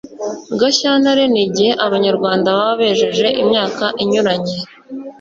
[0.59, 4.55] gashyantare ni igihe abanyarwanda baba bejeje imyaka inyuranye